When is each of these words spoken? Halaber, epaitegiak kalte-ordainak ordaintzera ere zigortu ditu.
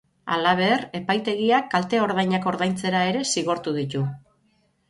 Halaber, 0.35 0.85
epaitegiak 0.99 1.69
kalte-ordainak 1.75 2.49
ordaintzera 2.53 3.05
ere 3.13 3.25
zigortu 3.37 3.79
ditu. 3.81 4.03